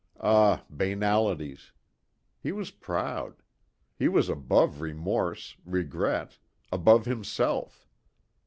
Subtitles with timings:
[0.19, 1.73] Ah, banalities.
[2.41, 3.43] He was proud.
[3.99, 6.39] He was above remorse, regret;
[6.71, 7.85] above himself.